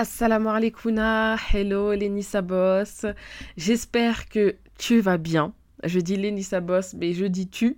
Assalamu 0.00 0.48
alaikum, 0.48 0.96
hello 1.52 1.92
Lenissa 1.92 2.40
Boss. 2.40 3.04
J'espère 3.58 4.30
que 4.30 4.56
tu 4.78 5.00
vas 5.00 5.18
bien. 5.18 5.52
Je 5.84 6.00
dis 6.00 6.16
Lenissa 6.16 6.60
Boss, 6.60 6.94
mais 6.94 7.12
je 7.12 7.26
dis 7.26 7.48
tu, 7.48 7.76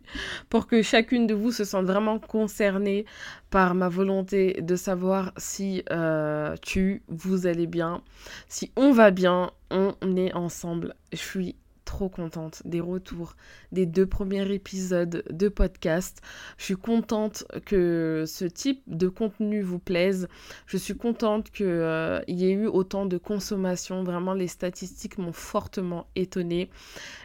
pour 0.48 0.68
que 0.68 0.82
chacune 0.82 1.26
de 1.26 1.34
vous 1.34 1.50
se 1.50 1.64
sente 1.64 1.86
vraiment 1.86 2.20
concernée 2.20 3.06
par 3.50 3.74
ma 3.74 3.88
volonté 3.88 4.62
de 4.62 4.76
savoir 4.76 5.32
si 5.36 5.82
euh, 5.90 6.54
tu, 6.62 7.02
vous 7.08 7.48
allez 7.48 7.66
bien, 7.66 8.02
si 8.46 8.70
on 8.76 8.92
va 8.92 9.10
bien, 9.10 9.50
on 9.72 10.16
est 10.16 10.32
ensemble. 10.32 10.94
Je 11.12 11.18
suis 11.18 11.56
trop 11.92 12.08
contente 12.08 12.62
des 12.64 12.80
retours 12.80 13.36
des 13.70 13.84
deux 13.84 14.06
premiers 14.06 14.50
épisodes 14.50 15.22
de 15.28 15.48
podcast. 15.50 16.22
Je 16.56 16.64
suis 16.64 16.76
contente 16.76 17.44
que 17.66 18.24
ce 18.26 18.46
type 18.46 18.82
de 18.86 19.08
contenu 19.08 19.60
vous 19.60 19.78
plaise. 19.78 20.26
Je 20.66 20.78
suis 20.78 20.96
contente 20.96 21.50
qu'il 21.50 21.66
euh, 21.66 22.22
y 22.28 22.46
ait 22.46 22.52
eu 22.52 22.66
autant 22.66 23.04
de 23.04 23.18
consommation. 23.18 24.04
Vraiment, 24.04 24.32
les 24.32 24.48
statistiques 24.48 25.18
m'ont 25.18 25.34
fortement 25.34 26.06
étonnée. 26.16 26.70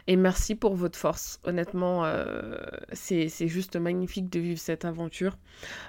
Et 0.06 0.16
merci 0.16 0.54
pour 0.54 0.74
votre 0.74 0.98
force. 0.98 1.40
Honnêtement, 1.44 2.04
euh, 2.04 2.58
c'est 2.92 3.48
juste 3.48 3.76
magnifique 3.76 4.28
de 4.28 4.38
vivre 4.38 4.60
cette 4.60 4.84
aventure. 4.84 5.38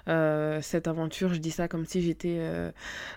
Euh, 0.08 0.62
cette 0.62 0.88
aventure, 0.88 1.34
je 1.34 1.40
dis 1.40 1.52
ça 1.52 1.68
comme 1.68 1.86
si 1.86 2.02
j'étais 2.02 2.40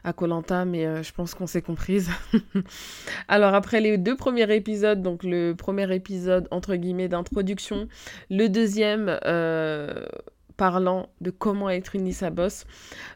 à 0.03 0.13
Colanta, 0.13 0.65
mais 0.65 1.05
je 1.05 1.13
pense 1.13 1.35
qu'on 1.35 1.47
s'est 1.47 1.63
comprise. 1.63 2.11
Alors, 3.29 3.55
après 3.55 3.81
les 3.81 3.97
deux 3.97 4.17
premiers 4.17 4.53
épisodes, 4.55 5.03
donc 5.03 5.23
le 5.23 5.52
premier 5.55 5.93
épisode, 5.95 6.49
entre 6.51 6.77
guillemets, 6.77 7.09
d'introduction. 7.09 7.89
Le 8.31 8.49
deuxième, 8.49 9.19
euh, 9.25 10.07
parlant 10.57 11.09
de 11.21 11.31
comment 11.31 11.71
être 11.71 11.97
une 11.97 12.07
Issa 12.07 12.31
Boss. 12.31 12.65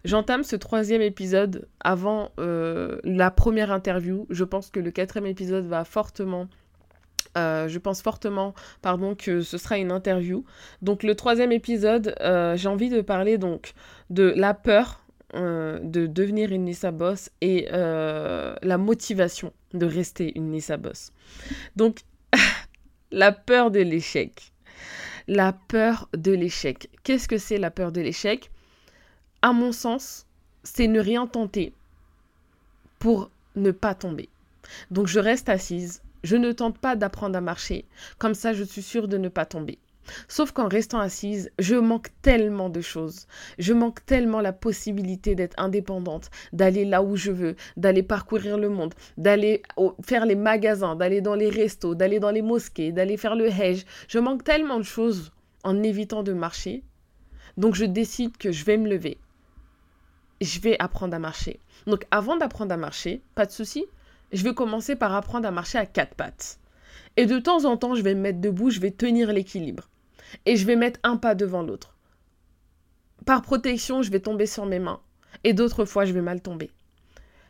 J'entame 0.05 0.43
ce 0.43 0.57
troisième 0.57 1.03
épisode 1.03 1.69
avant 1.81 2.31
euh, 2.39 2.99
la 3.05 3.31
première 3.31 3.71
interview. 3.71 4.27
Je 4.31 4.45
pense 4.45 4.71
que 4.71 4.81
le 4.81 4.91
quatrième 4.91 5.27
épisode 5.27 5.67
va 5.67 5.85
fortement... 5.85 6.49
Euh, 7.37 7.69
je 7.69 7.79
pense 7.79 8.01
fortement, 8.01 8.55
pardon, 8.81 9.15
que 9.15 9.43
ce 9.43 9.59
sera 9.59 9.77
une 9.77 9.93
interview. 9.93 10.45
Donc 10.81 11.03
le 11.03 11.15
troisième 11.15 11.53
épisode, 11.53 12.15
j'ai 12.55 12.69
envie 12.69 12.89
de 12.89 13.03
parler 13.03 13.37
donc 13.37 13.75
de 14.09 14.33
la 14.35 14.55
peur 14.55 15.03
de 15.35 16.07
devenir 16.07 16.51
une 16.53 16.65
Nissa 16.65 16.93
Boss 16.93 17.29
et 17.43 17.69
la 17.71 18.79
motivation 18.79 19.53
de 19.77 19.87
rester 19.87 20.33
une 20.37 20.51
Nissa 20.51 20.77
Boss. 20.77 21.13
Donc 21.77 22.01
la 23.11 23.33
peur 23.33 23.71
de 23.71 23.81
l'échec. 23.81 24.53
La 25.29 25.53
peur 25.53 26.09
de 26.13 26.33
l'échec. 26.33 26.89
Qu'est-ce 27.03 27.29
que 27.29 27.39
c'est 27.39 27.59
la 27.59 27.71
peur 27.71 27.93
de 27.93 28.01
l'échec? 28.01 28.51
À 29.43 29.53
mon 29.53 29.73
sens, 29.73 30.27
c'est 30.63 30.89
ne 30.89 31.01
rien 31.01 31.27
tenter 31.27 31.73
pour 32.99 33.31
ne 33.55 33.71
pas 33.71 33.95
tomber. 33.95 34.29
Donc 34.91 35.07
je 35.07 35.21
reste 35.21 35.49
assise, 35.49 36.03
je 36.25 36.37
ne 36.37 36.53
tente 36.53 36.79
pas 36.79 36.97
d'apprendre 36.97 37.37
à 37.37 37.41
marcher, 37.41 37.85
comme 38.19 38.35
ça 38.35 38.53
je 38.53 38.65
suis 38.65 38.83
sûre 38.83 39.09
de 39.09 39.19
ne 39.19 39.29
pas 39.29 39.47
tomber. 39.47 39.79
Sauf 40.29 40.53
qu'en 40.53 40.69
restant 40.69 41.01
assise, 41.01 41.51
je 41.59 41.75
manque 41.75 42.09
tellement 42.23 42.69
de 42.69 42.81
choses. 42.81 43.27
Je 43.59 43.73
manque 43.73 44.05
tellement 44.07 44.41
la 44.41 44.53
possibilité 44.53 45.35
d'être 45.35 45.59
indépendante, 45.59 46.31
d'aller 46.53 46.85
là 46.85 47.03
où 47.03 47.17
je 47.17 47.31
veux, 47.31 47.57
d'aller 47.77 48.03
parcourir 48.03 48.59
le 48.59 48.69
monde, 48.69 48.95
d'aller 49.17 49.63
faire 50.05 50.27
les 50.27 50.35
magasins, 50.35 50.97
d'aller 50.97 51.21
dans 51.21 51.35
les 51.35 51.51
restos, 51.51 51.95
d'aller 51.95 52.21
dans 52.21 52.31
les 52.31 52.43
mosquées, 52.43 52.93
d'aller 52.93 53.17
faire 53.17 53.37
le 53.37 53.49
hajj. 53.49 53.85
Je 54.09 54.19
manque 54.19 54.45
tellement 54.45 54.79
de 54.79 54.85
choses 54.85 55.33
en 55.65 55.83
évitant 55.83 56.23
de 56.23 56.33
marcher. 56.33 56.83
Donc 57.57 57.75
je 57.75 57.85
décide 57.85 58.37
que 58.37 58.53
je 58.53 58.65
vais 58.65 58.77
me 58.77 58.89
lever. 58.89 59.19
Je 60.41 60.61
vais 60.61 60.77
apprendre 60.79 61.15
à 61.15 61.19
marcher. 61.19 61.61
Donc 61.87 62.07
avant 62.11 62.37
d'apprendre 62.37 62.73
à 62.73 62.77
marcher, 62.77 63.23
pas 63.35 63.47
de 63.47 63.53
souci, 63.53 63.87
je 64.33 64.43
vais 64.43 64.55
commencer 64.55 64.97
par 64.97 65.15
apprendre 65.15 65.49
à 65.49 65.51
marcher 65.51 65.79
à 65.79 65.87
quatre 65.87 66.15
pattes. 66.15 66.59
Et 67.17 67.27
de 67.27 67.39
temps 67.39 67.65
en 67.65 67.77
temps, 67.77 67.95
je 67.95 68.03
vais 68.03 68.15
me 68.15 68.21
mettre 68.21 68.41
debout, 68.41 68.71
je 68.71 68.81
vais 68.81 68.91
tenir 68.91 69.33
l'équilibre 69.33 69.89
et 70.45 70.57
je 70.57 70.67
vais 70.67 70.77
mettre 70.77 71.01
un 71.03 71.17
pas 71.17 71.35
devant 71.35 71.63
l'autre. 71.63 71.97
Par 73.25 73.43
protection, 73.43 74.03
je 74.03 74.11
vais 74.11 74.21
tomber 74.21 74.47
sur 74.47 74.67
mes 74.67 74.79
mains 74.79 75.01
et 75.45 75.53
d'autres 75.53 75.85
fois, 75.85 76.05
je 76.05 76.13
vais 76.13 76.23
mal 76.23 76.41
tomber. 76.41 76.71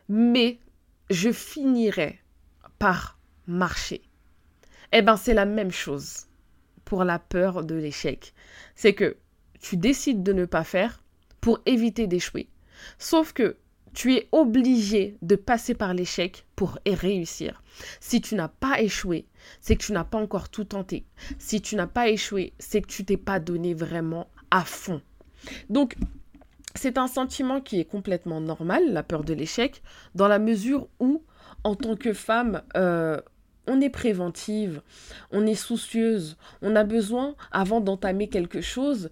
Mais 0.09 0.59
je 1.09 1.31
finirai 1.31 2.19
par 2.79 3.17
marcher. 3.47 4.01
Eh 4.91 5.01
bien, 5.01 5.17
c'est 5.17 5.33
la 5.33 5.45
même 5.45 5.71
chose 5.71 6.27
pour 6.85 7.03
la 7.03 7.19
peur 7.19 7.63
de 7.63 7.75
l'échec. 7.75 8.33
C'est 8.75 8.93
que 8.93 9.17
tu 9.59 9.77
décides 9.77 10.23
de 10.23 10.33
ne 10.33 10.45
pas 10.45 10.63
faire 10.63 11.03
pour 11.41 11.59
éviter 11.65 12.07
d'échouer. 12.07 12.47
Sauf 12.97 13.33
que 13.33 13.57
tu 13.93 14.13
es 14.13 14.27
obligé 14.31 15.17
de 15.21 15.35
passer 15.35 15.73
par 15.73 15.93
l'échec 15.93 16.45
pour 16.55 16.77
réussir. 16.85 17.63
Si 17.99 18.21
tu 18.21 18.35
n'as 18.35 18.47
pas 18.47 18.81
échoué, 18.81 19.25
c'est 19.61 19.75
que 19.75 19.83
tu 19.83 19.91
n'as 19.91 20.03
pas 20.03 20.17
encore 20.17 20.49
tout 20.49 20.65
tenté. 20.65 21.05
Si 21.37 21.61
tu 21.61 21.75
n'as 21.75 21.87
pas 21.87 22.09
échoué, 22.09 22.53
c'est 22.59 22.81
que 22.81 22.87
tu 22.87 23.05
t'es 23.05 23.17
pas 23.17 23.39
donné 23.39 23.73
vraiment 23.73 24.27
à 24.51 24.63
fond. 24.63 25.01
Donc, 25.69 25.95
c'est 26.75 26.97
un 26.97 27.07
sentiment 27.07 27.61
qui 27.61 27.79
est 27.79 27.85
complètement 27.85 28.41
normal, 28.41 28.93
la 28.93 29.03
peur 29.03 29.23
de 29.23 29.33
l'échec, 29.33 29.81
dans 30.15 30.27
la 30.27 30.39
mesure 30.39 30.87
où, 30.99 31.23
en 31.63 31.75
tant 31.75 31.95
que 31.95 32.13
femme, 32.13 32.61
euh, 32.75 33.19
on 33.67 33.81
est 33.81 33.89
préventive, 33.89 34.81
on 35.31 35.45
est 35.45 35.55
soucieuse, 35.55 36.37
on 36.61 36.75
a 36.75 36.83
besoin, 36.83 37.35
avant 37.51 37.81
d'entamer 37.81 38.29
quelque 38.29 38.61
chose, 38.61 39.09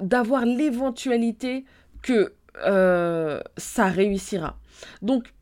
d'avoir 0.00 0.44
l'éventualité 0.44 1.64
que 2.02 2.34
euh, 2.64 3.40
ça 3.56 3.86
réussira. 3.86 4.58
Donc, 5.02 5.32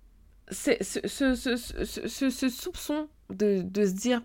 ce, 0.51 0.73
ce, 0.83 2.49
soupçon 2.49 3.09
de, 3.31 3.63
de, 3.63 3.87
se 3.87 3.93
dire, 3.93 4.23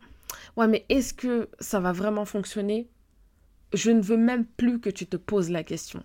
ouais, 0.58 0.68
mais 0.68 0.86
est-ce 0.90 1.14
que 1.14 1.50
ça 1.60 1.80
va 1.80 1.92
vraiment 1.92 2.26
fonctionner? 2.26 2.88
Je 3.74 3.92
ne 3.92 4.02
veux 4.02 4.18
même 4.18 4.46
plus 4.46 4.80
que 4.80 4.90
tu 4.90 5.06
te 5.06 5.18
poses 5.18 5.50
la 5.50 5.64
question. 5.64 6.04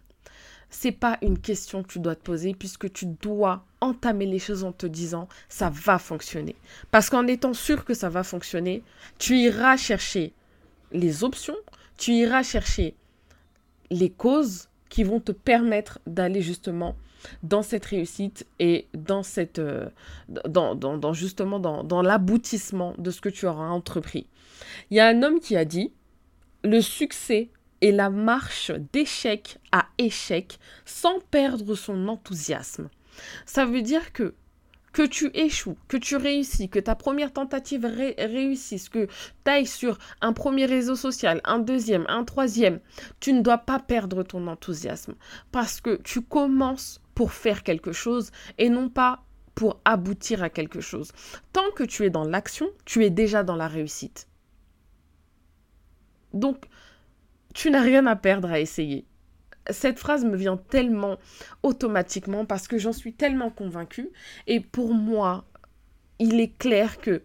C'est 0.71 0.93
pas 0.93 1.19
une 1.23 1.39
question 1.39 1.83
que 1.83 1.89
tu 1.89 2.01
dois 2.01 2.17
te 2.17 2.23
poser 2.23 2.55
puisque 2.55 2.93
tu 2.93 3.07
dois 3.07 3.65
entamer 3.81 4.27
les 4.27 4.39
choses 4.39 4.65
en 4.65 4.73
te 4.73 4.87
disant 4.87 5.29
ça 5.49 5.71
va 5.71 5.99
fonctionner. 5.99 6.57
Parce 6.91 7.11
qu'en 7.11 7.27
étant 7.27 7.55
sûr 7.55 7.85
que 7.85 7.95
ça 7.95 8.09
va 8.09 8.25
fonctionner, 8.25 8.83
tu 9.19 9.37
iras 9.37 9.77
chercher 9.77 10.33
les 10.93 11.23
options, 11.23 11.57
tu 11.97 12.13
iras 12.13 12.43
chercher 12.43 12.95
les 13.91 14.11
causes 14.11 14.69
qui 14.95 15.03
vont 15.03 15.19
te 15.19 15.33
permettre 15.33 15.99
d'aller 16.07 16.41
justement 16.41 16.95
dans 17.43 17.63
cette 17.63 17.85
réussite 17.85 18.47
et 18.61 18.87
dans 18.95 19.25
cette 19.25 19.59
euh, 19.59 19.89
dans, 20.29 20.77
dans, 20.77 21.13
justement 21.13 21.59
dans, 21.59 21.83
dans 21.83 22.01
l'aboutissement 22.01 22.95
de 22.97 23.11
ce 23.11 23.21
que 23.21 23.29
tu 23.29 23.45
auras 23.47 23.71
entrepris. 23.71 24.29
Il 24.93 24.97
y 24.97 25.01
a 25.01 25.09
un 25.09 25.25
homme 25.25 25.41
qui 25.41 25.57
a 25.57 25.65
dit 25.65 25.91
le 26.63 26.81
succès 26.81 27.49
est 27.81 27.91
la 27.91 28.09
marche 28.09 28.71
d'échec 28.93 29.59
à 29.73 29.87
échec 29.99 30.61
sans 30.85 31.19
perdre 31.33 31.75
son 31.75 32.07
enthousiasme. 32.07 32.89
Ça 33.47 33.67
veut 33.67 33.83
dire 33.83 34.13
que 34.13 34.33
que 34.95 35.03
tu 35.03 35.31
échoues, 35.35 35.77
que 35.89 35.97
tu 35.97 36.17
réussis, 36.17 36.71
que 36.71 36.79
ta 36.79 36.95
première 36.95 37.33
tentative 37.33 37.85
réussisse, 37.85 38.89
que 38.89 39.07
tu 39.07 39.51
ailles 39.51 39.67
sur 39.67 39.99
un 40.21 40.33
premier 40.33 40.67
réseau 40.67 40.95
social, 40.95 41.41
un 41.45 41.59
deuxième, 41.59 42.07
un 42.09 42.25
troisième, 42.25 42.79
tu 43.19 43.33
ne 43.33 43.43
dois 43.43 43.59
pas 43.59 43.81
perdre 43.81 44.23
ton 44.23 44.47
enthousiasme 44.47 45.17
parce 45.51 45.81
que 45.81 45.97
tu 45.97 46.23
commences 46.23 47.03
pour 47.17 47.33
faire 47.33 47.65
quelque 47.65 47.93
chose 47.93 48.31
et 48.57 48.71
non 48.71 48.89
pas 48.89 49.25
pour 49.57 49.81
aboutir 49.85 50.45
à 50.45 50.49
quelque 50.49 50.81
chose. 50.81 51.11
Tant 51.53 51.71
que 51.75 51.83
tu 51.83 52.05
es 52.05 52.11
dans 52.11 52.25
l'action, 52.25 52.69
tu 52.85 53.05
es 53.05 53.11
déjà 53.11 53.43
dans 53.43 53.57
la 53.57 53.69
réussite. 53.69 54.29
Donc, 56.33 56.67
tu 57.53 57.71
n'as 57.71 57.83
rien 57.83 58.07
à 58.07 58.15
perdre 58.15 58.51
à 58.51 58.61
essayer 58.61 59.07
cette 59.71 59.99
phrase 59.99 60.25
me 60.25 60.37
vient 60.37 60.57
tellement 60.57 61.19
automatiquement 61.63 62.45
parce 62.45 62.69
que 62.69 62.79
j'en 62.79 62.93
suis 62.93 63.13
tellement 63.13 63.51
convaincue. 63.51 64.11
Et 64.47 64.61
pour 64.61 64.95
moi, 64.95 65.45
il 66.19 66.41
est 66.41 66.57
clair 66.59 66.99
que 66.99 67.23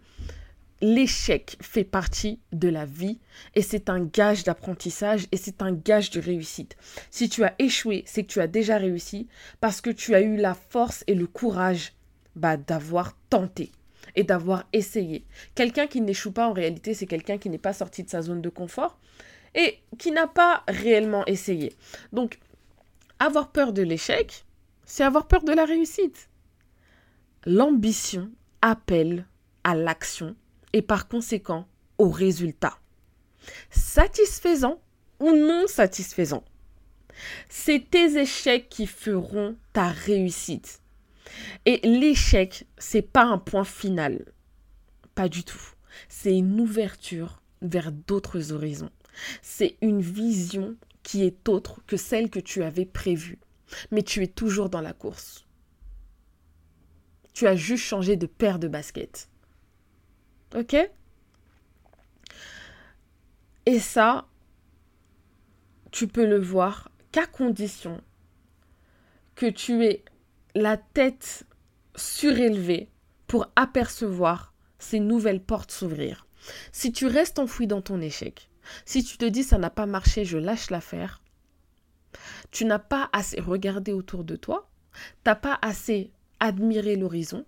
l'échec 0.80 1.56
fait 1.60 1.84
partie 1.84 2.40
de 2.52 2.68
la 2.68 2.86
vie 2.86 3.18
et 3.54 3.62
c'est 3.62 3.90
un 3.90 4.00
gage 4.00 4.44
d'apprentissage 4.44 5.26
et 5.30 5.36
c'est 5.36 5.62
un 5.62 5.72
gage 5.72 6.10
de 6.10 6.20
réussite. 6.20 6.76
Si 7.10 7.28
tu 7.28 7.44
as 7.44 7.54
échoué, 7.58 8.02
c'est 8.06 8.24
que 8.24 8.32
tu 8.32 8.40
as 8.40 8.46
déjà 8.46 8.78
réussi 8.78 9.28
parce 9.60 9.80
que 9.80 9.90
tu 9.90 10.14
as 10.14 10.22
eu 10.22 10.36
la 10.36 10.54
force 10.54 11.04
et 11.06 11.14
le 11.14 11.26
courage 11.26 11.92
bah, 12.36 12.56
d'avoir 12.56 13.16
tenté 13.28 13.70
et 14.16 14.24
d'avoir 14.24 14.66
essayé. 14.72 15.24
Quelqu'un 15.54 15.86
qui 15.86 16.00
n'échoue 16.00 16.32
pas 16.32 16.48
en 16.48 16.52
réalité, 16.52 16.94
c'est 16.94 17.06
quelqu'un 17.06 17.38
qui 17.38 17.50
n'est 17.50 17.58
pas 17.58 17.72
sorti 17.72 18.02
de 18.02 18.08
sa 18.08 18.22
zone 18.22 18.40
de 18.40 18.48
confort 18.48 18.98
et 19.54 19.78
qui 19.98 20.12
n'a 20.12 20.26
pas 20.26 20.64
réellement 20.68 21.24
essayé. 21.26 21.74
Donc, 22.12 22.38
avoir 23.18 23.50
peur 23.50 23.72
de 23.72 23.82
l'échec, 23.82 24.44
c'est 24.84 25.04
avoir 25.04 25.26
peur 25.26 25.42
de 25.42 25.52
la 25.52 25.64
réussite. 25.64 26.28
L'ambition 27.46 28.30
appelle 28.62 29.26
à 29.64 29.74
l'action 29.74 30.36
et 30.72 30.82
par 30.82 31.08
conséquent 31.08 31.66
au 31.98 32.08
résultat. 32.08 32.78
Satisfaisant 33.70 34.80
ou 35.18 35.32
non 35.32 35.66
satisfaisant. 35.66 36.44
C'est 37.48 37.90
tes 37.90 38.18
échecs 38.18 38.68
qui 38.68 38.86
feront 38.86 39.56
ta 39.72 39.88
réussite. 39.88 40.80
Et 41.66 41.80
l'échec, 41.86 42.66
c'est 42.78 43.02
pas 43.02 43.24
un 43.24 43.38
point 43.38 43.64
final. 43.64 44.24
Pas 45.14 45.28
du 45.28 45.44
tout. 45.44 45.60
C'est 46.08 46.36
une 46.36 46.60
ouverture 46.60 47.42
vers 47.62 47.92
d'autres 47.92 48.52
horizons. 48.52 48.90
C'est 49.42 49.76
une 49.80 50.00
vision 50.00 50.76
qui 51.02 51.24
est 51.24 51.48
autre 51.48 51.80
que 51.86 51.96
celle 51.96 52.30
que 52.30 52.40
tu 52.40 52.62
avais 52.62 52.84
prévue. 52.84 53.38
Mais 53.90 54.02
tu 54.02 54.22
es 54.22 54.26
toujours 54.26 54.68
dans 54.68 54.80
la 54.80 54.92
course. 54.92 55.46
Tu 57.32 57.46
as 57.46 57.56
juste 57.56 57.84
changé 57.84 58.16
de 58.16 58.26
paire 58.26 58.58
de 58.58 58.68
baskets. 58.68 59.28
Ok? 60.54 60.76
Et 63.66 63.78
ça, 63.78 64.26
tu 65.90 66.08
peux 66.08 66.26
le 66.26 66.38
voir 66.40 66.90
qu'à 67.12 67.26
condition 67.26 68.00
que 69.34 69.46
tu 69.46 69.84
aies 69.84 70.04
la 70.54 70.76
tête 70.76 71.46
surélevée 71.96 72.88
pour 73.26 73.46
apercevoir 73.56 74.52
ces 74.78 75.00
nouvelles 75.00 75.42
portes 75.42 75.70
s'ouvrir. 75.70 76.26
Si 76.72 76.92
tu 76.92 77.06
restes 77.06 77.38
enfoui 77.38 77.66
dans 77.66 77.82
ton 77.82 78.00
échec, 78.00 78.49
si 78.84 79.04
tu 79.04 79.16
te 79.16 79.24
dis 79.24 79.42
ça 79.42 79.58
n'a 79.58 79.70
pas 79.70 79.86
marché, 79.86 80.24
je 80.24 80.38
lâche 80.38 80.70
l'affaire, 80.70 81.22
tu 82.50 82.64
n'as 82.64 82.78
pas 82.78 83.08
assez 83.12 83.40
regardé 83.40 83.92
autour 83.92 84.24
de 84.24 84.36
toi, 84.36 84.68
t'as 85.24 85.34
pas 85.34 85.58
assez 85.62 86.10
admiré 86.40 86.96
l'horizon 86.96 87.44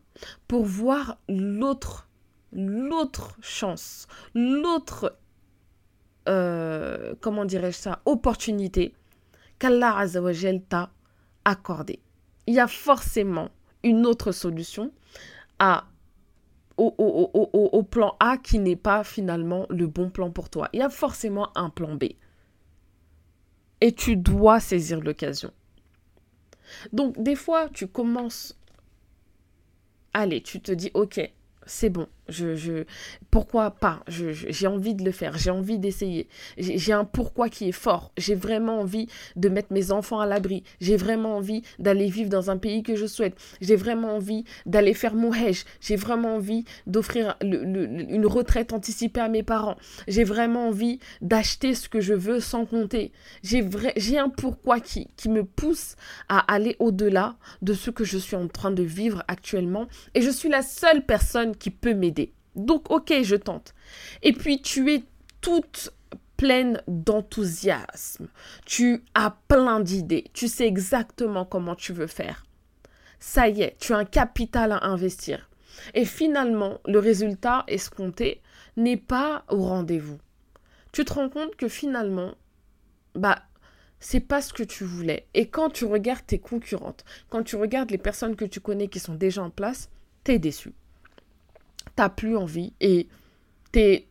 pour 0.46 0.64
voir 0.64 1.19
l'autre, 1.28 2.08
l'autre 2.52 3.36
chance, 3.40 4.06
l'autre, 4.34 5.16
euh, 6.28 7.14
comment 7.20 7.44
dirais-je 7.44 7.78
ça, 7.78 8.00
opportunité 8.04 8.94
qu'Allah 9.58 9.98
Azzawajal 9.98 10.62
t'a 10.62 10.90
accordé. 11.44 12.00
Il 12.46 12.54
y 12.54 12.60
a 12.60 12.69
forcément 12.69 13.50
une 13.82 14.06
autre 14.06 14.32
solution 14.32 14.92
à 15.58 15.86
au, 16.76 17.82
plan 17.82 18.16
A 18.20 18.38
qui 18.38 18.58
n'est 18.58 18.76
pas 18.76 19.04
finalement 19.04 19.66
le 19.70 19.86
bon 19.86 20.10
plan 20.10 20.30
pour 20.30 20.50
toi. 20.50 20.69
Il 20.72 20.80
y 20.80 20.82
a 20.82 20.88
forcément 20.88 21.50
un 21.56 21.70
plan 21.70 21.94
B. 21.94 22.04
Et 23.80 23.92
tu 23.92 24.16
dois 24.16 24.60
saisir 24.60 25.00
l'occasion. 25.00 25.52
Donc 26.92 27.20
des 27.22 27.36
fois, 27.36 27.69
tu 27.69 27.86
commences... 27.86 28.58
Allez, 30.14 30.42
tu 30.42 30.60
te 30.60 30.72
dis, 30.72 30.90
ok, 30.94 31.20
c'est 31.66 31.90
bon. 31.90 32.06
Pourquoi 33.31 33.70
pas 33.70 34.00
J'ai 34.08 34.67
envie 34.67 34.94
de 34.94 35.05
le 35.05 35.12
faire, 35.12 35.37
j'ai 35.38 35.50
envie 35.50 35.79
d'essayer. 35.79 36.29
J'ai 36.58 36.93
un 36.93 37.05
pourquoi 37.05 37.49
qui 37.49 37.69
est 37.69 37.73
fort. 37.73 38.12
J'ai 38.17 38.34
vraiment 38.34 38.81
envie 38.81 39.08
de 39.37 39.49
mettre 39.49 39.73
mes 39.73 39.93
enfants 39.93 40.20
à 40.20 40.26
l'abri. 40.26 40.62
J'ai 40.81 40.96
vraiment 40.96 41.37
envie 41.37 41.62
d'aller 41.79 42.08
vivre 42.08 42.31
dans 42.31 42.50
un 42.50 42.56
pays 42.56 42.82
que 42.82 42.96
je 42.96 43.06
souhaite. 43.06 43.37
J'ai 43.61 43.76
vraiment 43.76 44.17
envie 44.17 44.44
d'aller 44.67 44.94
faire 44.94 45.14
mon 45.14 45.32
hajj. 45.32 45.64
J'ai 45.81 45.96
vraiment 45.96 46.37
envie 46.37 46.64
d'offrir 46.87 47.37
une 47.43 48.26
retraite 48.26 48.73
anticipée 48.73 49.20
à 49.20 49.29
mes 49.29 49.43
parents. 49.43 49.76
J'ai 50.08 50.25
vraiment 50.25 50.69
envie 50.69 50.99
d'acheter 51.20 51.75
ce 51.75 51.88
que 51.88 52.00
je 52.00 52.14
veux 52.14 52.40
sans 52.40 52.67
compter. 52.67 53.12
J'ai 53.43 54.19
un 54.19 54.29
pourquoi 54.29 54.81
qui 54.81 55.08
me 55.29 55.44
pousse 55.44 55.96
à 56.29 56.38
aller 56.52 56.76
au-delà 56.79 57.37
de 57.62 57.75
ce 57.75 57.90
que 57.90 58.05
je 58.05 58.19
suis 58.19 58.37
en 58.37 58.49
train 58.49 58.70
de 58.70 58.82
vivre 58.82 59.23
actuellement. 59.29 59.87
Et 60.14 60.23
je 60.23 60.31
suis 60.31 60.49
la 60.49 60.62
seule 60.62 61.05
personne 61.05 61.56
qui 61.56 61.70
peut 61.70 61.94
m'aider. 61.94 62.21
Donc, 62.54 62.90
ok, 62.90 63.12
je 63.22 63.37
tente. 63.37 63.75
Et 64.22 64.32
puis, 64.32 64.60
tu 64.60 64.93
es 64.93 65.04
toute 65.40 65.93
pleine 66.37 66.82
d'enthousiasme. 66.88 68.28
Tu 68.66 69.04
as 69.14 69.37
plein 69.49 69.81
d'idées. 69.81 70.25
Tu 70.32 70.49
sais 70.49 70.66
exactement 70.66 71.44
comment 71.44 71.75
tu 71.75 71.93
veux 71.93 72.06
faire. 72.06 72.44
Ça 73.20 73.49
y 73.49 73.62
est, 73.62 73.76
tu 73.78 73.93
as 73.93 73.99
un 73.99 74.04
capital 74.04 74.72
à 74.72 74.84
investir. 74.84 75.49
Et 75.94 76.04
finalement, 76.04 76.81
le 76.87 76.99
résultat 76.99 77.64
escompté 77.69 78.43
n'est 78.76 78.96
pas 78.96 79.44
au 79.48 79.62
rendez-vous. 79.62 80.19
Tu 80.93 81.05
te 81.05 81.12
rends 81.12 81.28
compte 81.28 81.55
que 81.56 81.69
finalement, 81.69 82.34
bah, 83.14 83.43
c'est 84.00 84.20
pas 84.20 84.43
ce 84.43 84.52
que 84.52 84.64
tu 84.64 84.84
voulais. 84.84 85.28
Et 85.34 85.46
quand 85.46 85.70
tu 85.70 85.84
regardes 85.84 86.26
tes 86.26 86.40
concurrentes, 86.40 87.05
quand 87.31 87.44
tu 87.44 87.55
regardes 87.55 87.93
les 87.93 87.98
personnes 87.98 88.34
que 88.34 88.44
tu 88.44 88.60
connais 88.60 88.88
qui 88.88 88.98
sont 88.98 89.14
déjà 89.14 89.43
en 89.43 89.50
place, 89.50 89.88
t'es 90.25 90.40
déçu 90.40 90.75
t'as 91.96 92.08
plus 92.08 92.36
envie 92.36 92.72
et 92.80 93.08
t'es 93.70 94.06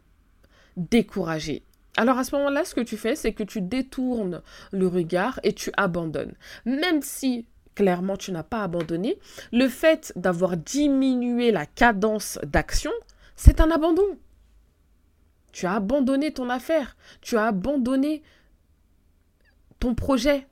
découragé. 0.77 1.63
Alors 1.97 2.17
à 2.17 2.23
ce 2.23 2.35
moment-là, 2.35 2.63
ce 2.65 2.75
que 2.75 2.81
tu 2.81 2.97
fais, 2.97 3.15
c'est 3.15 3.33
que 3.33 3.43
tu 3.43 3.61
détournes 3.61 4.41
le 4.71 4.87
regard 4.87 5.39
et 5.43 5.53
tu 5.53 5.71
abandonnes. 5.75 6.35
Même 6.65 7.01
si 7.01 7.45
clairement 7.75 8.17
tu 8.17 8.31
n'as 8.31 8.43
pas 8.43 8.63
abandonné, 8.63 9.17
le 9.51 9.67
fait 9.67 10.13
d'avoir 10.15 10.57
diminué 10.57 11.51
la 11.51 11.65
cadence 11.65 12.39
d'action, 12.43 12.91
c'est 13.35 13.61
un 13.61 13.71
abandon. 13.71 14.17
Tu 15.51 15.65
as 15.65 15.73
abandonné 15.73 16.31
ton 16.31 16.49
affaire, 16.49 16.95
tu 17.21 17.37
as 17.37 17.47
abandonné 17.47 18.23
ton 19.79 19.95
projet. 19.95 20.47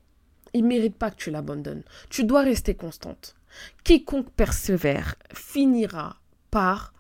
Il 0.53 0.63
ne 0.63 0.69
mérite 0.69 0.95
pas 0.95 1.11
que 1.11 1.15
tu 1.17 1.29
l'abandonnes. 1.29 1.83
Tu 2.09 2.23
dois 2.23 2.41
rester 2.41 2.73
constante. 2.75 3.35
Quiconque 3.83 4.31
persévère 4.31 5.15
finira 5.33 6.17
par 6.51 6.93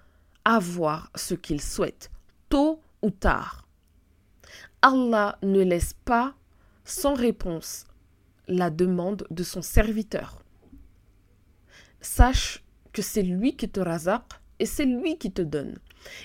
avoir 0.45 1.11
ce 1.15 1.33
qu'il 1.33 1.61
souhaite, 1.61 2.11
tôt 2.49 2.81
ou 3.01 3.09
tard. 3.09 3.67
Allah 4.81 5.37
ne 5.43 5.61
laisse 5.61 5.93
pas 6.05 6.35
sans 6.85 7.13
réponse 7.13 7.85
la 8.47 8.69
demande 8.69 9.27
de 9.29 9.43
son 9.43 9.61
serviteur. 9.61 10.41
Sache 12.01 12.63
que 12.93 13.01
c'est 13.01 13.21
lui 13.21 13.55
qui 13.55 13.69
te 13.69 13.79
razaq 13.79 14.23
et 14.59 14.65
c'est 14.65 14.85
lui 14.85 15.17
qui 15.17 15.31
te 15.31 15.41
donne. 15.41 15.77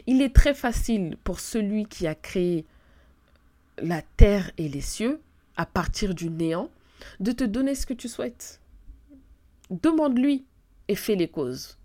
Il 0.06 0.22
est 0.22 0.34
très 0.34 0.54
facile 0.54 1.16
pour 1.24 1.40
celui 1.40 1.86
qui 1.86 2.06
a 2.06 2.14
créé 2.14 2.64
la 3.78 4.02
terre 4.02 4.50
et 4.56 4.68
les 4.68 4.80
cieux 4.80 5.20
à 5.56 5.66
partir 5.66 6.14
du 6.14 6.30
néant 6.30 6.70
de 7.20 7.32
te 7.32 7.44
donner 7.44 7.74
ce 7.74 7.86
que 7.86 7.94
tu 7.94 8.08
souhaites. 8.08 8.60
Demande-lui 9.70 10.44
et 10.88 10.94
fais 10.94 11.16
les 11.16 11.28
causes 11.28 11.78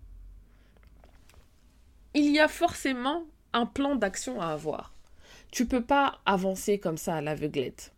il 2.14 2.32
y 2.32 2.40
a 2.40 2.48
forcément 2.48 3.24
un 3.52 3.66
plan 3.66 3.94
d'action 3.94 4.40
à 4.40 4.48
avoir. 4.48 4.94
Tu 5.52 5.66
peux 5.66 5.82
pas 5.82 6.20
avancer 6.26 6.78
comme 6.78 6.96
ça 6.96 7.16
à 7.16 7.20
l'aveuglette. 7.20 7.92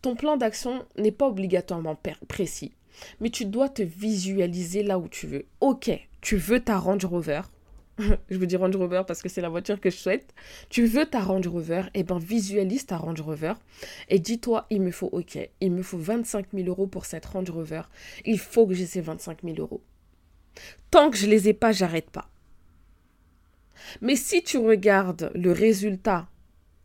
Ton 0.00 0.14
plan 0.14 0.36
d'action 0.36 0.84
n'est 0.96 1.12
pas 1.12 1.26
obligatoirement 1.26 1.98
précis, 2.28 2.72
mais 3.20 3.30
tu 3.30 3.44
dois 3.44 3.68
te 3.68 3.82
visualiser 3.82 4.82
là 4.82 4.98
où 4.98 5.08
tu 5.08 5.26
veux. 5.26 5.44
Ok, 5.60 5.90
tu 6.20 6.36
veux 6.36 6.60
ta 6.60 6.78
Range 6.78 7.04
Rover. 7.04 7.42
je 7.98 8.38
veux 8.38 8.46
dire 8.46 8.60
Range 8.60 8.76
Rover 8.76 9.02
parce 9.06 9.20
que 9.20 9.28
c'est 9.28 9.40
la 9.40 9.48
voiture 9.48 9.80
que 9.80 9.90
je 9.90 9.96
souhaite. 9.96 10.32
Tu 10.70 10.86
veux 10.86 11.06
ta 11.06 11.20
Range 11.20 11.46
Rover, 11.46 11.82
et 11.94 12.00
eh 12.00 12.02
ben 12.04 12.18
visualise 12.18 12.86
ta 12.86 12.96
Range 12.96 13.20
Rover 13.20 13.54
et 14.08 14.18
dis-toi, 14.18 14.66
il 14.70 14.80
me 14.80 14.90
faut, 14.90 15.10
ok, 15.12 15.38
il 15.60 15.72
me 15.72 15.82
faut 15.82 15.98
25 15.98 16.46
000 16.54 16.68
euros 16.68 16.86
pour 16.86 17.04
cette 17.04 17.26
Range 17.26 17.50
Rover. 17.50 17.82
Il 18.24 18.38
faut 18.38 18.66
que 18.66 18.74
j'ai 18.74 18.86
ces 18.86 19.00
25 19.00 19.42
000 19.42 19.56
euros. 19.58 19.82
Tant 20.90 21.10
que 21.10 21.16
je 21.16 21.26
les 21.26 21.48
ai 21.48 21.54
pas, 21.54 21.72
j'arrête 21.72 22.10
pas. 22.10 22.31
Mais 24.00 24.16
si 24.16 24.42
tu 24.42 24.58
regardes 24.58 25.30
le 25.34 25.52
résultat 25.52 26.28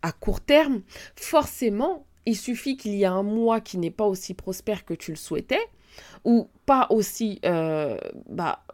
à 0.01 0.12
court 0.12 0.42
terme, 0.42 0.82
forcément, 1.16 2.06
il 2.25 2.36
suffit 2.36 2.77
qu'il 2.77 2.94
y 2.94 3.04
ait 3.04 3.06
un 3.06 3.24
mois 3.24 3.62
qui 3.62 3.77
n'est 3.77 3.92
pas 3.92 4.06
aussi 4.06 4.34
prospère 4.34 4.86
que 4.86 4.94
tu 4.94 5.12
le 5.12 5.18
souhaitais, 5.18 5.66
ou 6.25 6.50
pas 6.66 6.88
aussi 6.89 7.39
euh, 7.46 7.98
bah, 8.30 8.66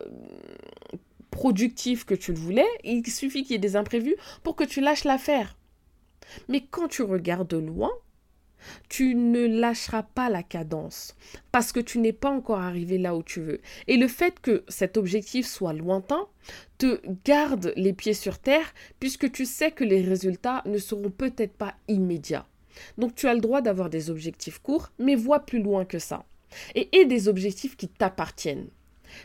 productif 1.32 2.06
que 2.06 2.16
tu 2.16 2.34
le 2.34 2.40
voulais, 2.40 2.68
il 2.84 3.06
suffit 3.10 3.44
qu'il 3.44 3.54
y 3.54 3.56
ait 3.56 3.60
des 3.60 3.76
imprévus 3.76 4.16
pour 4.44 4.56
que 4.56 4.64
tu 4.64 4.82
lâches 4.82 5.04
l'affaire. 5.04 5.56
Mais 6.48 6.62
quand 6.62 6.88
tu 6.88 7.04
regardes 7.04 7.54
loin, 7.54 7.92
tu 8.90 9.16
ne 9.16 9.46
lâcheras 9.46 10.04
pas 10.04 10.30
la 10.30 10.44
cadence 10.44 11.16
parce 11.52 11.72
que 11.72 11.80
tu 11.80 12.00
n'es 12.00 12.14
pas 12.14 12.30
encore 12.30 12.60
arrivé 12.60 12.98
là 12.98 13.16
où 13.16 13.24
tu 13.24 13.42
veux. 13.42 13.62
Et 13.88 13.98
le 13.98 14.08
fait 14.08 14.40
que 14.40 14.64
cet 14.68 14.98
objectif 14.98 15.48
soit 15.48 15.74
lointain 15.74 16.28
te 16.78 17.02
garde 17.26 17.74
les 17.76 17.94
pieds 17.94 18.14
sur 18.14 18.40
terre 18.40 18.74
puisque 19.00 19.32
tu 19.32 19.46
sais 19.46 19.72
que 19.72 19.84
les 19.84 20.02
résultats 20.02 20.62
ne 20.66 20.78
seront 20.78 21.10
peut-être 21.10 21.54
pas 21.54 21.76
immédiats. 21.88 22.46
Donc 22.98 23.16
tu 23.16 23.28
as 23.28 23.34
le 23.34 23.42
droit 23.42 23.62
d'avoir 23.62 23.90
des 23.90 24.10
objectifs 24.10 24.60
courts, 24.60 24.92
mais 25.00 25.16
vois 25.16 25.46
plus 25.46 25.62
loin 25.62 25.86
que 25.86 26.00
ça. 26.00 26.26
Et 26.76 26.90
aie 26.98 27.06
des 27.06 27.28
objectifs 27.28 27.76
qui 27.76 27.88
t'appartiennent. 27.88 28.70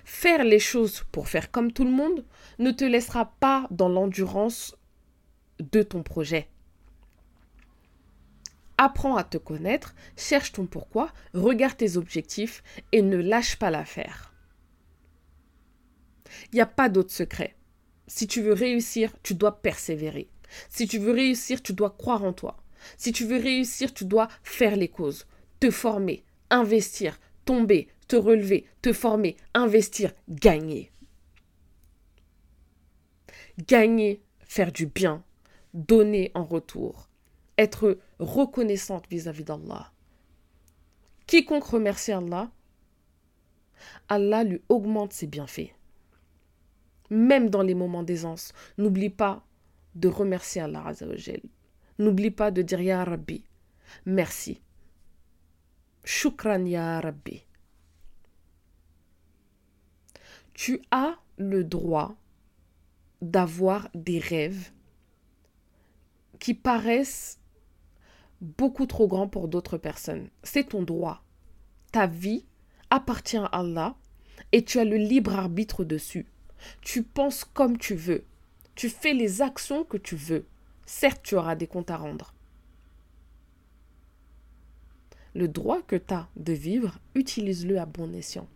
Faire 0.05 0.45
les 0.45 0.59
choses 0.59 1.05
pour 1.13 1.29
faire 1.29 1.51
comme 1.51 1.73
tout 1.73 1.85
le 1.85 1.91
monde 1.91 2.25
ne 2.59 2.71
te 2.71 2.85
laissera 2.85 3.35
pas 3.41 3.67
dans 3.71 3.89
l'endurance 3.89 4.77
de 5.61 5.83
ton 5.83 6.03
projet. 6.03 6.49
Apprends 8.79 9.17
à 9.17 9.25
te 9.25 9.39
connaître, 9.39 9.95
cherche 10.17 10.53
ton 10.53 10.67
pourquoi, 10.67 11.13
regarde 11.35 11.77
tes 11.77 11.97
objectifs 11.97 12.63
et 12.93 13.03
ne 13.03 13.17
lâche 13.17 13.57
pas 13.57 13.71
l'affaire. 13.71 14.33
Il 16.53 16.57
n'y 16.57 16.61
a 16.61 16.67
pas 16.67 16.89
d'autre 16.89 17.11
secret. 17.11 17.57
Si 18.07 18.27
tu 18.27 18.41
veux 18.41 18.53
réussir, 18.53 19.13
tu 19.23 19.35
dois 19.35 19.61
persévérer. 19.61 20.31
Si 20.69 20.87
tu 20.87 20.99
veux 20.99 21.13
réussir, 21.13 21.63
tu 21.63 21.73
dois 21.73 21.91
croire 21.91 22.25
en 22.25 22.33
toi. 22.33 22.57
Si 22.97 23.13
tu 23.13 23.27
veux 23.27 23.39
réussir, 23.39 23.93
tu 23.93 24.05
dois 24.05 24.29
faire 24.43 24.77
les 24.77 24.89
causes, 24.89 25.27
te 25.61 25.71
former, 25.71 26.25
investir, 26.51 27.19
tomber, 27.45 27.89
te 28.07 28.17
relever, 28.17 28.67
te 28.81 28.93
former, 28.93 29.37
investir, 29.55 30.13
gagner. 30.29 30.93
Gagner, 33.67 34.23
faire 34.41 34.73
du 34.73 34.87
bien, 34.87 35.25
donner 35.75 36.31
en 36.35 36.45
retour, 36.45 37.09
être 37.59 37.99
reconnaissante 38.19 39.07
vis-à-vis 39.09 39.45
d'Allah. 39.45 39.93
Quiconque 41.27 41.65
remercie 41.65 42.13
Allah, 42.13 42.51
Allah 44.09 44.45
lui 44.45 44.61
augmente 44.69 45.13
ses 45.13 45.27
bienfaits. 45.27 45.73
Même 47.11 47.49
dans 47.51 47.63
les 47.63 47.75
moments 47.75 48.03
d'aisance, 48.03 48.53
n'oublie 48.77 49.11
pas 49.11 49.45
de 49.95 50.09
remercier 50.09 50.61
Allah 50.61 50.87
Azzawajal. 50.87 51.41
N'oublie 51.99 52.31
pas 52.31 52.51
de 52.51 52.63
dire 52.63 52.81
Ya 52.81 53.05
Rabbi, 53.05 53.45
merci. 54.07 54.61
Shukran 56.05 56.65
Ya 56.65 57.01
Rabbi. 57.01 57.45
Tu 60.55 60.81
as 60.91 61.17
le 61.37 61.65
droit 61.65 62.17
d'avoir 63.21 63.89
des 63.95 64.19
rêves 64.19 64.71
qui 66.39 66.55
paraissent 66.55 67.39
beaucoup 68.41 68.87
trop 68.87 69.09
grands 69.09 69.29
pour 69.29 69.49
d'autres 69.49 69.79
personnes. 69.79 70.29
C'est 70.43 70.71
ton 70.71 70.83
droit. 70.83 71.23
Ta 71.93 72.07
vie 72.07 72.45
appartient 72.91 73.37
à 73.37 73.47
Allah 73.47 73.97
et 74.53 74.65
tu 74.65 74.79
as 74.79 74.85
le 74.85 74.97
libre 74.97 75.35
arbitre 75.35 75.85
dessus. 75.85 76.27
Tu 76.81 77.03
penses 77.03 77.45
comme 77.45 77.79
tu 77.79 77.95
veux. 77.95 78.25
Tu 78.75 78.89
fais 78.89 79.13
les 79.13 79.43
actions 79.43 79.85
que 79.85 79.97
tu 79.97 80.17
veux. 80.17 80.47
Certes, 80.87 81.23
tu 81.23 81.37
auras 81.37 81.55
des 81.55 81.67
comptes 81.67 81.91
à 81.91 81.97
rendre. 81.97 82.35
Le 85.35 85.49
droit 85.49 85.83
que 85.83 85.97
tu 85.97 86.15
as 86.15 86.29
de 86.37 86.53
vivre, 86.53 86.99
utilise-le 87.15 87.79
à 87.79 87.87
bon 87.87 88.13
escient. 88.15 88.49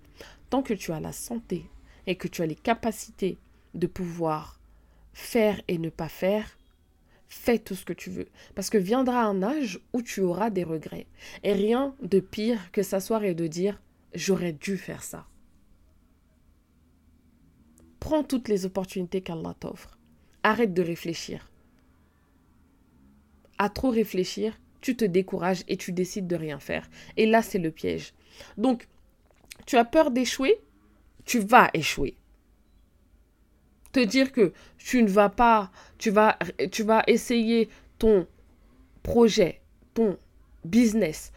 Tant 0.51 0.63
que 0.63 0.75
tu 0.75 0.93
as 0.93 1.01
la 1.01 1.13
santé 1.13 1.69
et 2.07 2.17
que 2.17 2.29
tu 2.29 2.43
as 2.43 2.47
les 2.47 2.57
capacités 2.57 3.39
de 3.75 3.87
pouvoir 3.87 4.59
faire 5.13 5.61
et 5.69 5.79
ne 5.79 5.91
pas 5.91 6.09
faire, 6.09 6.57
fais 7.33 7.59
tout 7.59 7.75
ce 7.75 7.85
que 7.85 7.93
tu 7.93 8.11
veux. 8.11 8.29
Parce 8.55 8.69
que 8.69 8.79
viendra 8.79 9.25
un 9.25 9.43
âge 9.43 9.81
où 9.93 10.03
tu 10.03 10.21
auras 10.21 10.51
des 10.51 10.65
regrets. 10.65 11.07
Et 11.43 11.55
rien 11.55 11.97
de 12.03 12.21
pire 12.21 12.71
que 12.73 12.83
s'asseoir 12.83 13.25
et 13.25 13.35
de 13.35 13.47
dire 13.47 13.81
j'aurais 14.15 14.53
dû 14.53 14.77
faire 14.77 15.03
ça. 15.03 15.27
Prends 18.01 18.23
toutes 18.23 18.49
les 18.49 18.67
opportunités 18.67 19.23
qu'Allah 19.23 19.55
t'offre. 19.59 19.99
Arrête 20.43 20.75
de 20.75 20.83
réfléchir. 20.83 21.51
À 23.59 23.69
trop 23.71 23.91
réfléchir, 23.91 24.59
tu 24.81 24.97
te 24.97 25.05
décourages 25.05 25.63
et 25.69 25.77
tu 25.77 25.93
décides 25.93 26.27
de 26.27 26.37
rien 26.37 26.59
faire. 26.59 26.89
Et 27.17 27.27
là, 27.27 27.43
c'est 27.43 27.59
le 27.59 27.71
piège. 27.71 28.13
Donc, 28.59 28.89
tu 29.67 29.77
as 29.77 29.85
peur 29.85 30.11
d'échouer, 30.11 30.61
tu 31.25 31.39
vas 31.39 31.71
échouer 31.73 32.17
te 33.93 34.01
dire 34.01 34.33
que 34.33 34.53
tu 34.79 35.03
ne 35.03 35.09
vas 35.09 35.29
pas, 35.29 35.71
tu 35.99 36.11
vas, 36.11 36.39
tu 36.71 36.83
vas 36.83 37.03
essayer 37.07 37.69
ton 37.99 38.27
projet, 39.03 39.61
ton 39.95 40.19
business, 40.65 41.33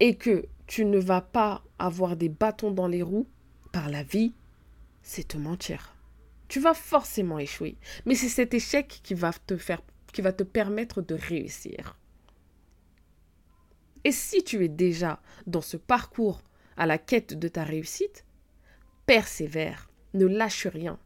et 0.00 0.14
que 0.16 0.46
tu 0.66 0.84
ne 0.84 0.98
vas 0.98 1.20
pas 1.20 1.62
avoir 1.78 2.16
des 2.16 2.28
bâtons 2.28 2.70
dans 2.70 2.88
les 2.88 3.02
roues 3.02 3.28
par 3.72 3.88
la 3.88 4.02
vie, 4.02 4.32
c'est 5.02 5.28
te 5.28 5.36
mentir. 5.36 5.94
Tu 6.48 6.60
vas 6.60 6.74
forcément 6.74 7.38
échouer. 7.38 7.76
Mais 8.04 8.14
c'est 8.14 8.28
cet 8.28 8.54
échec 8.54 9.00
qui 9.02 9.14
va 9.14 9.32
te 9.32 9.56
faire, 9.56 9.82
qui 10.12 10.22
va 10.22 10.32
te 10.32 10.42
permettre 10.44 11.02
de 11.02 11.14
réussir. 11.14 11.98
Et 14.04 14.12
si 14.12 14.44
tu 14.44 14.64
es 14.64 14.68
déjà 14.68 15.20
dans 15.46 15.60
ce 15.60 15.76
parcours 15.76 16.42
à 16.76 16.86
la 16.86 16.98
quête 16.98 17.36
de 17.38 17.48
ta 17.48 17.64
réussite, 17.64 18.24
persévère, 19.06 19.90
ne 20.14 20.26
lâche 20.26 20.66
rien. 20.66 20.98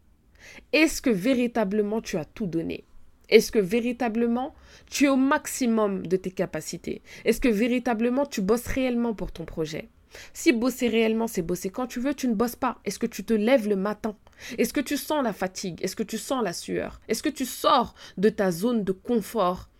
Est-ce 0.72 1.02
que 1.02 1.10
véritablement 1.10 2.00
tu 2.00 2.16
as 2.16 2.24
tout 2.24 2.46
donné? 2.46 2.84
Est-ce 3.28 3.52
que 3.52 3.58
véritablement 3.58 4.54
tu 4.90 5.04
es 5.04 5.08
au 5.08 5.16
maximum 5.16 6.06
de 6.06 6.16
tes 6.16 6.32
capacités? 6.32 7.02
Est-ce 7.24 7.40
que 7.40 7.48
véritablement 7.48 8.26
tu 8.26 8.40
bosses 8.40 8.66
réellement 8.66 9.14
pour 9.14 9.32
ton 9.32 9.44
projet? 9.44 9.88
Si 10.32 10.52
bosser 10.52 10.88
réellement, 10.88 11.28
c'est 11.28 11.42
bosser 11.42 11.70
quand 11.70 11.86
tu 11.86 12.00
veux, 12.00 12.14
tu 12.14 12.28
ne 12.28 12.34
bosses 12.34 12.56
pas. 12.56 12.78
Est-ce 12.84 12.98
que 12.98 13.06
tu 13.06 13.24
te 13.24 13.32
lèves 13.32 13.68
le 13.68 13.76
matin? 13.76 14.16
Est-ce 14.58 14.72
que 14.72 14.80
tu 14.80 14.96
sens 14.96 15.22
la 15.22 15.32
fatigue? 15.32 15.80
Est-ce 15.82 15.94
que 15.94 16.02
tu 16.02 16.18
sens 16.18 16.42
la 16.42 16.52
sueur? 16.52 17.00
Est-ce 17.08 17.22
que 17.22 17.28
tu 17.28 17.44
sors 17.44 17.94
de 18.16 18.28
ta 18.28 18.50
zone 18.50 18.82
de 18.82 18.92
confort 18.92 19.70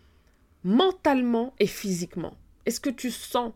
mentalement 0.63 1.55
et 1.59 1.67
physiquement? 1.67 2.37
Est-ce 2.67 2.81
que 2.81 2.91
tu 2.91 3.11
sens 3.11 3.53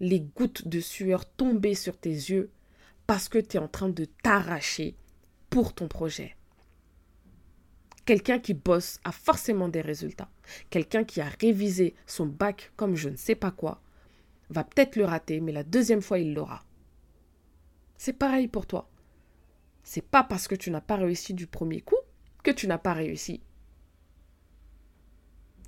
les 0.00 0.20
gouttes 0.20 0.68
de 0.68 0.80
sueur 0.80 1.24
tomber 1.24 1.74
sur 1.74 1.96
tes 1.96 2.10
yeux 2.10 2.50
parce 3.06 3.28
que 3.28 3.38
tu 3.38 3.56
es 3.56 3.60
en 3.60 3.68
train 3.68 3.88
de 3.88 4.04
t'arracher 4.04 4.94
pour 5.52 5.74
ton 5.74 5.86
projet. 5.86 6.34
Quelqu'un 8.06 8.38
qui 8.38 8.54
bosse 8.54 8.98
a 9.04 9.12
forcément 9.12 9.68
des 9.68 9.82
résultats. 9.82 10.30
Quelqu'un 10.70 11.04
qui 11.04 11.20
a 11.20 11.28
révisé 11.40 11.94
son 12.06 12.24
bac 12.24 12.72
comme 12.74 12.96
je 12.96 13.10
ne 13.10 13.16
sais 13.16 13.34
pas 13.34 13.50
quoi 13.50 13.82
va 14.48 14.64
peut-être 14.64 14.96
le 14.96 15.04
rater, 15.04 15.40
mais 15.40 15.52
la 15.52 15.62
deuxième 15.62 16.00
fois, 16.00 16.18
il 16.18 16.32
l'aura. 16.32 16.64
C'est 17.98 18.14
pareil 18.14 18.48
pour 18.48 18.66
toi. 18.66 18.88
C'est 19.84 20.04
pas 20.04 20.24
parce 20.24 20.48
que 20.48 20.54
tu 20.54 20.70
n'as 20.70 20.80
pas 20.80 20.96
réussi 20.96 21.34
du 21.34 21.46
premier 21.46 21.82
coup 21.82 22.00
que 22.42 22.50
tu 22.50 22.66
n'as 22.66 22.78
pas 22.78 22.94
réussi. 22.94 23.42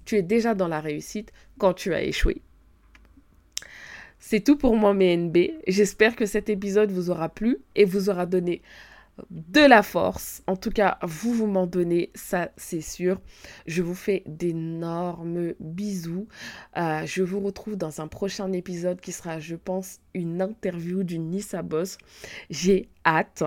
Tu 0.06 0.16
es 0.16 0.22
déjà 0.22 0.54
dans 0.54 0.68
la 0.68 0.80
réussite 0.80 1.30
quand 1.58 1.74
tu 1.74 1.92
as 1.92 2.02
échoué. 2.02 2.40
C'est 4.18 4.40
tout 4.40 4.56
pour 4.56 4.76
moi, 4.76 4.94
mes 4.94 5.14
NB. 5.14 5.36
J'espère 5.66 6.16
que 6.16 6.24
cet 6.24 6.48
épisode 6.48 6.90
vous 6.90 7.10
aura 7.10 7.28
plu 7.28 7.58
et 7.74 7.84
vous 7.84 8.08
aura 8.08 8.24
donné 8.24 8.62
de 9.30 9.60
la 9.60 9.82
force. 9.82 10.42
En 10.46 10.56
tout 10.56 10.70
cas, 10.70 10.98
vous, 11.02 11.32
vous 11.32 11.46
m'en 11.46 11.66
donnez, 11.66 12.10
ça 12.14 12.50
c'est 12.56 12.80
sûr. 12.80 13.20
Je 13.66 13.82
vous 13.82 13.94
fais 13.94 14.22
d'énormes 14.26 15.54
bisous. 15.60 16.26
Euh, 16.76 17.06
je 17.06 17.22
vous 17.22 17.40
retrouve 17.40 17.76
dans 17.76 18.00
un 18.00 18.08
prochain 18.08 18.52
épisode 18.52 19.00
qui 19.00 19.12
sera, 19.12 19.38
je 19.38 19.56
pense, 19.56 20.00
une 20.14 20.42
interview 20.42 21.02
du 21.04 21.18
Nissa 21.18 21.62
Boss. 21.62 21.98
J'ai 22.50 22.88
hâte. 23.06 23.44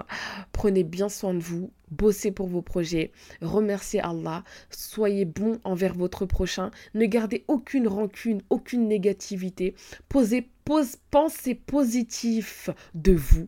Prenez 0.51 0.83
bien 0.83 1.09
soin 1.09 1.33
de 1.33 1.39
vous. 1.39 1.71
Bossez 1.89 2.31
pour 2.31 2.47
vos 2.47 2.62
projets. 2.62 3.12
Remerciez 3.41 4.01
Allah. 4.01 4.43
Soyez 4.69 5.25
bon 5.25 5.59
envers 5.63 5.93
votre 5.93 6.25
prochain. 6.25 6.71
Ne 6.93 7.05
gardez 7.05 7.45
aucune 7.47 7.88
rancune, 7.88 8.41
aucune 8.50 8.88
négativité. 8.88 9.75
Posez, 10.09 10.50
pose, 10.65 10.97
pensez 11.12 11.55
positif 11.55 12.69
de 12.93 13.13
vous 13.13 13.47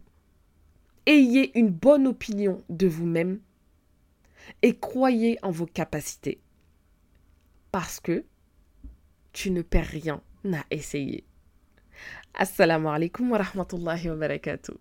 Ayez 1.09 1.57
une 1.57 1.71
bonne 1.71 2.05
opinion 2.05 2.63
de 2.69 2.85
vous-même 2.85 3.39
et 4.61 4.77
croyez 4.77 5.39
en 5.41 5.49
vos 5.49 5.65
capacités. 5.65 6.39
Parce 7.71 7.99
que 7.99 8.23
tu 9.33 9.49
ne 9.49 9.63
perds 9.63 9.87
rien 9.87 10.21
à 10.53 10.63
essayer. 10.69 11.23
Assalamu 12.35 12.89
alaikum 12.89 13.31
wa 13.31 13.39
rahmatullahi 13.39 14.07
wa 14.09 14.17
barakatuh. 14.17 14.75